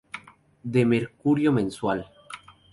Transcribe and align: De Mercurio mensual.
De 0.63 0.83
Mercurio 0.83 1.51
mensual. 1.51 2.09